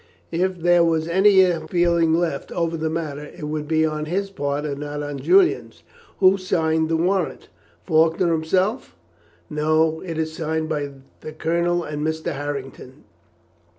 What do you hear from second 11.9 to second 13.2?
Mr. Harrington.